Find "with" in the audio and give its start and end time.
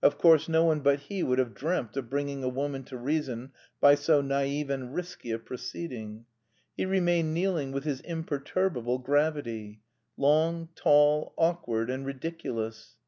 7.72-7.82